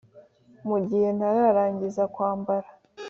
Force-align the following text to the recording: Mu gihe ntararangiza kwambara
Mu 0.69 0.77
gihe 0.87 1.07
ntararangiza 1.17 2.03
kwambara 2.13 2.67